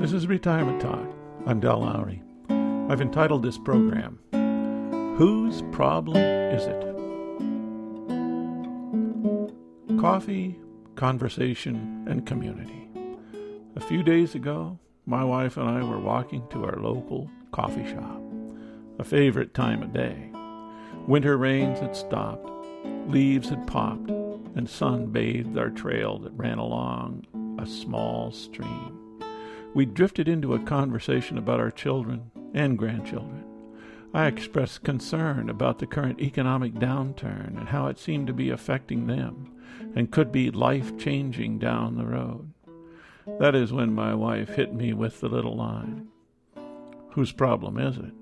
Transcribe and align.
This 0.00 0.14
is 0.14 0.26
Retirement 0.26 0.80
Talk. 0.80 1.06
I'm 1.44 1.60
Del 1.60 1.80
Lowry. 1.80 2.22
I've 2.48 3.02
entitled 3.02 3.42
this 3.42 3.58
program, 3.58 4.18
Whose 5.18 5.60
Problem 5.72 6.16
Is 6.16 6.64
It? 6.64 6.80
Coffee, 10.00 10.58
conversation, 10.96 12.06
and 12.08 12.24
community. 12.24 12.88
A 13.76 13.80
few 13.80 14.02
days 14.02 14.34
ago, 14.34 14.78
my 15.04 15.22
wife 15.22 15.58
and 15.58 15.68
I 15.68 15.82
were 15.82 16.00
walking 16.00 16.48
to 16.48 16.64
our 16.64 16.78
local 16.78 17.30
coffee 17.52 17.84
shop, 17.84 18.22
a 18.98 19.04
favorite 19.04 19.52
time 19.52 19.82
of 19.82 19.92
day. 19.92 20.30
Winter 21.08 21.36
rains 21.36 21.78
had 21.78 21.94
stopped, 21.94 22.50
leaves 23.06 23.50
had 23.50 23.66
popped, 23.66 24.08
and 24.08 24.66
sun 24.66 25.08
bathed 25.08 25.58
our 25.58 25.68
trail 25.68 26.18
that 26.20 26.32
ran 26.32 26.56
along 26.56 27.26
a 27.60 27.66
small 27.66 28.32
stream 28.32 28.99
we 29.74 29.86
drifted 29.86 30.28
into 30.28 30.54
a 30.54 30.60
conversation 30.60 31.38
about 31.38 31.60
our 31.60 31.70
children 31.70 32.30
and 32.54 32.78
grandchildren. 32.78 33.44
I 34.12 34.26
expressed 34.26 34.82
concern 34.82 35.48
about 35.48 35.78
the 35.78 35.86
current 35.86 36.20
economic 36.20 36.74
downturn 36.74 37.56
and 37.58 37.68
how 37.68 37.86
it 37.86 37.98
seemed 37.98 38.26
to 38.26 38.32
be 38.32 38.50
affecting 38.50 39.06
them 39.06 39.54
and 39.94 40.10
could 40.10 40.32
be 40.32 40.50
life 40.50 40.98
changing 40.98 41.58
down 41.58 41.96
the 41.96 42.06
road. 42.06 42.52
That 43.38 43.54
is 43.54 43.72
when 43.72 43.94
my 43.94 44.14
wife 44.14 44.50
hit 44.50 44.74
me 44.74 44.92
with 44.92 45.20
the 45.20 45.28
little 45.28 45.56
line 45.56 46.08
Whose 47.12 47.32
problem 47.32 47.78
is 47.78 47.98
it? 47.98 48.12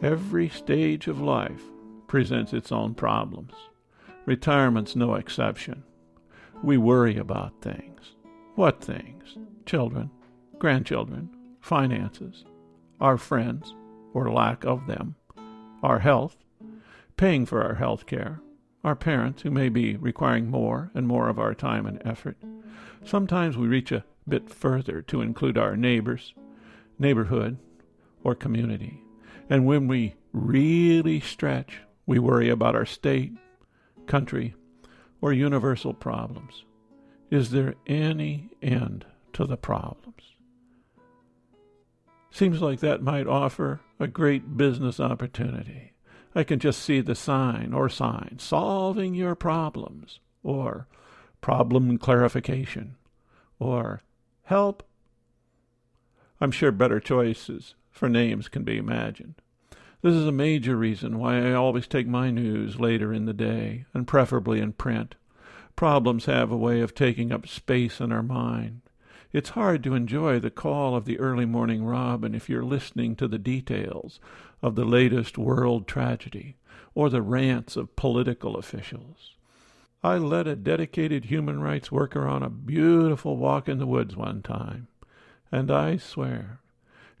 Every 0.00 0.48
stage 0.48 1.08
of 1.08 1.20
life 1.20 1.62
presents 2.06 2.52
its 2.52 2.70
own 2.70 2.94
problems. 2.94 3.52
Retirement's 4.24 4.94
no 4.94 5.14
exception. 5.14 5.82
We 6.62 6.78
worry 6.78 7.16
about 7.16 7.60
things. 7.60 8.12
What 8.58 8.82
things? 8.82 9.38
Children, 9.66 10.10
grandchildren, 10.58 11.30
finances, 11.60 12.44
our 13.00 13.16
friends, 13.16 13.72
or 14.12 14.32
lack 14.32 14.64
of 14.64 14.88
them, 14.88 15.14
our 15.80 16.00
health, 16.00 16.36
paying 17.16 17.46
for 17.46 17.62
our 17.62 17.76
health 17.76 18.06
care, 18.06 18.40
our 18.82 18.96
parents 18.96 19.42
who 19.42 19.52
may 19.52 19.68
be 19.68 19.96
requiring 19.96 20.50
more 20.50 20.90
and 20.92 21.06
more 21.06 21.28
of 21.28 21.38
our 21.38 21.54
time 21.54 21.86
and 21.86 22.02
effort. 22.04 22.36
Sometimes 23.04 23.56
we 23.56 23.68
reach 23.68 23.92
a 23.92 24.04
bit 24.26 24.50
further 24.50 25.02
to 25.02 25.22
include 25.22 25.56
our 25.56 25.76
neighbors, 25.76 26.34
neighborhood, 26.98 27.58
or 28.24 28.34
community. 28.34 29.00
And 29.48 29.66
when 29.66 29.86
we 29.86 30.16
really 30.32 31.20
stretch, 31.20 31.82
we 32.06 32.18
worry 32.18 32.50
about 32.50 32.74
our 32.74 32.86
state, 32.86 33.34
country, 34.06 34.56
or 35.20 35.32
universal 35.32 35.94
problems. 35.94 36.64
Is 37.30 37.50
there 37.50 37.74
any 37.86 38.48
end 38.62 39.04
to 39.34 39.44
the 39.44 39.58
problems? 39.58 40.22
Seems 42.30 42.62
like 42.62 42.80
that 42.80 43.02
might 43.02 43.26
offer 43.26 43.80
a 44.00 44.06
great 44.06 44.56
business 44.56 44.98
opportunity. 44.98 45.92
I 46.34 46.44
can 46.44 46.58
just 46.58 46.82
see 46.82 47.00
the 47.00 47.14
sign 47.14 47.72
or 47.74 47.88
sign 47.88 48.36
solving 48.38 49.14
your 49.14 49.34
problems, 49.34 50.20
or 50.42 50.86
problem 51.40 51.98
clarification, 51.98 52.96
or 53.58 54.02
help. 54.44 54.82
I'm 56.40 56.50
sure 56.50 56.72
better 56.72 57.00
choices 57.00 57.74
for 57.90 58.08
names 58.08 58.48
can 58.48 58.62
be 58.62 58.78
imagined. 58.78 59.34
This 60.00 60.14
is 60.14 60.26
a 60.26 60.32
major 60.32 60.76
reason 60.76 61.18
why 61.18 61.38
I 61.38 61.54
always 61.54 61.88
take 61.88 62.06
my 62.06 62.30
news 62.30 62.78
later 62.78 63.12
in 63.12 63.24
the 63.24 63.32
day, 63.34 63.84
and 63.92 64.06
preferably 64.06 64.60
in 64.60 64.72
print. 64.72 65.16
Problems 65.78 66.24
have 66.24 66.50
a 66.50 66.56
way 66.56 66.80
of 66.80 66.92
taking 66.92 67.30
up 67.30 67.46
space 67.46 68.00
in 68.00 68.10
our 68.10 68.24
mind. 68.24 68.80
It's 69.32 69.50
hard 69.50 69.84
to 69.84 69.94
enjoy 69.94 70.40
the 70.40 70.50
call 70.50 70.96
of 70.96 71.04
the 71.04 71.20
early 71.20 71.46
morning 71.46 71.84
robin 71.84 72.34
if 72.34 72.48
you're 72.48 72.64
listening 72.64 73.14
to 73.14 73.28
the 73.28 73.38
details 73.38 74.18
of 74.60 74.74
the 74.74 74.84
latest 74.84 75.38
world 75.38 75.86
tragedy 75.86 76.56
or 76.96 77.08
the 77.08 77.22
rants 77.22 77.76
of 77.76 77.94
political 77.94 78.56
officials. 78.56 79.36
I 80.02 80.18
led 80.18 80.48
a 80.48 80.56
dedicated 80.56 81.26
human 81.26 81.60
rights 81.60 81.92
worker 81.92 82.26
on 82.26 82.42
a 82.42 82.50
beautiful 82.50 83.36
walk 83.36 83.68
in 83.68 83.78
the 83.78 83.86
woods 83.86 84.16
one 84.16 84.42
time, 84.42 84.88
and 85.52 85.70
I 85.70 85.96
swear 85.96 86.58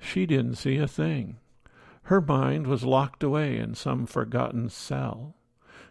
she 0.00 0.26
didn't 0.26 0.56
see 0.56 0.78
a 0.78 0.88
thing. 0.88 1.36
Her 2.02 2.20
mind 2.20 2.66
was 2.66 2.82
locked 2.82 3.22
away 3.22 3.56
in 3.56 3.76
some 3.76 4.04
forgotten 4.04 4.68
cell. 4.68 5.36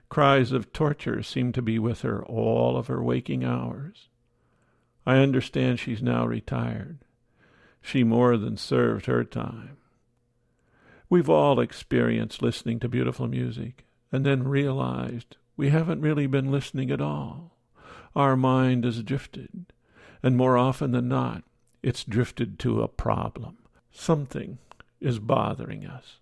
Cries 0.10 0.52
of 0.52 0.72
torture 0.72 1.22
seem 1.22 1.52
to 1.52 1.62
be 1.62 1.80
with 1.80 2.02
her 2.02 2.24
all 2.26 2.78
of 2.78 2.88
her 2.88 3.04
waking 3.04 3.44
hours. 3.44 4.08
I 5.06 5.18
understand 5.18 5.80
she's 5.80 6.02
now 6.02 6.26
retired. 6.26 7.00
She 7.82 8.04
more 8.04 8.38
than 8.38 8.58
served 8.58 9.06
her 9.06 9.24
time. 9.24 9.78
We've 11.10 11.30
all 11.30 11.60
experienced 11.60 12.42
listening 12.42 12.80
to 12.82 12.90
beautiful 12.90 13.28
music 13.28 13.86
and 14.12 14.26
then 14.26 14.48
realized 14.48 15.38
we 15.56 15.70
haven't 15.70 16.02
really 16.02 16.28
been 16.28 16.52
listening 16.52 16.92
at 16.92 17.02
all. 17.02 17.58
Our 18.16 18.36
mind 18.36 18.84
has 18.84 19.04
drifted, 19.04 19.74
and 20.22 20.36
more 20.36 20.58
often 20.58 20.92
than 20.92 21.08
not, 21.08 21.44
it's 21.84 22.04
drifted 22.04 22.60
to 22.60 22.82
a 22.82 22.88
problem. 22.88 23.58
Something 23.92 24.58
is 25.00 25.20
bothering 25.20 25.86
us. 25.86 26.18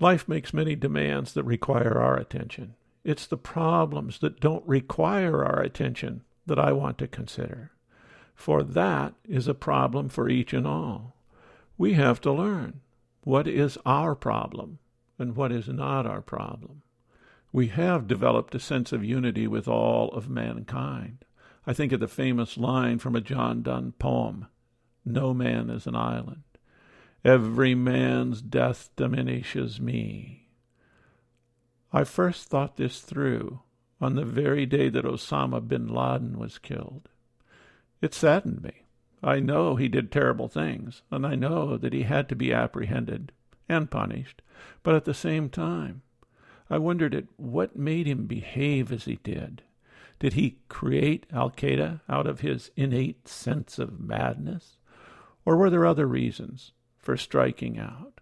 Life 0.00 0.28
makes 0.28 0.52
many 0.52 0.74
demands 0.74 1.34
that 1.34 1.44
require 1.44 2.00
our 2.00 2.16
attention. 2.16 2.74
It's 3.04 3.26
the 3.26 3.36
problems 3.36 4.18
that 4.20 4.40
don't 4.40 4.66
require 4.66 5.44
our 5.44 5.60
attention 5.60 6.22
that 6.46 6.58
I 6.58 6.72
want 6.72 6.98
to 6.98 7.06
consider. 7.06 7.70
For 8.34 8.62
that 8.62 9.14
is 9.28 9.46
a 9.46 9.54
problem 9.54 10.08
for 10.08 10.28
each 10.28 10.52
and 10.52 10.66
all. 10.66 11.16
We 11.78 11.92
have 11.94 12.20
to 12.22 12.32
learn 12.32 12.80
what 13.22 13.46
is 13.46 13.78
our 13.86 14.14
problem 14.14 14.78
and 15.18 15.36
what 15.36 15.52
is 15.52 15.68
not 15.68 16.06
our 16.06 16.20
problem. 16.20 16.82
We 17.52 17.68
have 17.68 18.08
developed 18.08 18.54
a 18.54 18.60
sense 18.60 18.92
of 18.92 19.04
unity 19.04 19.46
with 19.46 19.68
all 19.68 20.08
of 20.10 20.28
mankind. 20.28 21.24
I 21.66 21.72
think 21.72 21.92
of 21.92 22.00
the 22.00 22.08
famous 22.08 22.58
line 22.58 22.98
from 22.98 23.14
a 23.14 23.20
John 23.20 23.62
Donne 23.62 23.92
poem 23.92 24.48
No 25.04 25.32
man 25.32 25.70
is 25.70 25.86
an 25.86 25.94
island. 25.94 26.42
Every 27.24 27.74
man's 27.74 28.42
death 28.42 28.90
diminishes 28.96 29.80
me. 29.80 30.48
I 31.90 32.04
first 32.04 32.48
thought 32.48 32.76
this 32.76 33.00
through 33.00 33.60
on 33.98 34.14
the 34.14 34.26
very 34.26 34.66
day 34.66 34.90
that 34.90 35.06
Osama 35.06 35.66
bin 35.66 35.88
Laden 35.88 36.38
was 36.38 36.58
killed. 36.58 37.08
It 38.02 38.12
saddened 38.12 38.62
me. 38.62 38.84
I 39.22 39.40
know 39.40 39.76
he 39.76 39.88
did 39.88 40.12
terrible 40.12 40.48
things, 40.48 41.00
and 41.10 41.26
I 41.26 41.34
know 41.34 41.78
that 41.78 41.94
he 41.94 42.02
had 42.02 42.28
to 42.28 42.36
be 42.36 42.52
apprehended 42.52 43.32
and 43.70 43.90
punished, 43.90 44.42
but 44.82 44.94
at 44.94 45.06
the 45.06 45.14
same 45.14 45.48
time, 45.48 46.02
I 46.68 46.76
wondered 46.76 47.14
at 47.14 47.24
what 47.36 47.74
made 47.74 48.06
him 48.06 48.26
behave 48.26 48.92
as 48.92 49.06
he 49.06 49.16
did. 49.22 49.62
Did 50.18 50.34
he 50.34 50.58
create 50.68 51.24
Al 51.32 51.50
Qaeda 51.50 52.02
out 52.06 52.26
of 52.26 52.40
his 52.40 52.70
innate 52.76 53.28
sense 53.28 53.78
of 53.78 53.98
madness? 53.98 54.76
Or 55.46 55.56
were 55.56 55.70
there 55.70 55.86
other 55.86 56.06
reasons? 56.06 56.72
For 57.04 57.16
striking 57.16 57.78
out? 57.78 58.20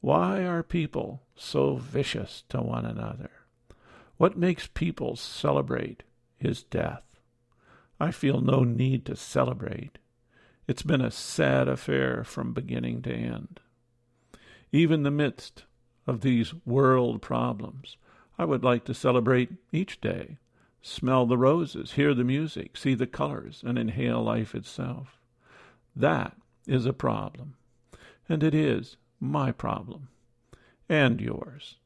Why 0.00 0.42
are 0.44 0.62
people 0.62 1.22
so 1.34 1.76
vicious 1.76 2.44
to 2.50 2.60
one 2.60 2.84
another? 2.84 3.30
What 4.18 4.38
makes 4.38 4.66
people 4.66 5.16
celebrate 5.16 6.02
his 6.36 6.62
death? 6.62 7.02
I 7.98 8.10
feel 8.10 8.40
no 8.40 8.62
need 8.62 9.06
to 9.06 9.16
celebrate. 9.16 9.98
It's 10.68 10.82
been 10.82 11.00
a 11.00 11.10
sad 11.10 11.68
affair 11.68 12.22
from 12.24 12.52
beginning 12.52 13.02
to 13.02 13.12
end. 13.12 13.60
Even 14.72 15.02
the 15.02 15.10
midst 15.10 15.64
of 16.06 16.20
these 16.20 16.54
world 16.64 17.22
problems, 17.22 17.96
I 18.38 18.44
would 18.44 18.62
like 18.62 18.84
to 18.84 18.94
celebrate 18.94 19.50
each 19.72 20.00
day, 20.00 20.38
smell 20.80 21.26
the 21.26 21.38
roses, 21.38 21.92
hear 21.92 22.14
the 22.14 22.24
music, 22.24 22.76
see 22.76 22.94
the 22.94 23.06
colors, 23.06 23.62
and 23.66 23.78
inhale 23.78 24.22
life 24.22 24.54
itself. 24.54 25.18
That 25.96 26.36
is 26.66 26.86
a 26.86 26.92
problem 26.92 27.56
and 28.30 28.44
it 28.44 28.54
is 28.54 28.96
my 29.18 29.50
problem 29.50 30.08
and 30.88 31.20
yours. 31.20 31.76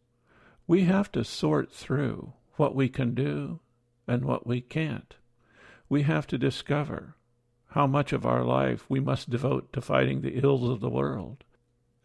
We 0.67 0.85
have 0.85 1.11
to 1.13 1.25
sort 1.25 1.73
through 1.73 2.35
what 2.57 2.75
we 2.75 2.89
can 2.89 3.15
do 3.15 3.61
and 4.07 4.25
what 4.25 4.47
we 4.47 4.61
can't. 4.61 5.17
We 5.89 6.03
have 6.03 6.27
to 6.29 6.39
discover 6.39 7.17
how 7.69 7.87
much 7.87 8.13
of 8.13 8.27
our 8.27 8.45
life 8.45 8.85
we 8.89 9.01
must 9.01 9.31
devote 9.31 9.73
to 9.73 9.81
fighting 9.81 10.21
the 10.21 10.39
ills 10.39 10.69
of 10.69 10.81
the 10.81 10.91
world, 10.91 11.45